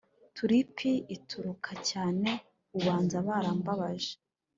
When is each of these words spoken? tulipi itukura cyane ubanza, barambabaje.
tulipi 0.35 0.91
itukura 1.15 1.73
cyane 1.89 2.31
ubanza, 2.77 3.15
barambabaje. 3.27 4.13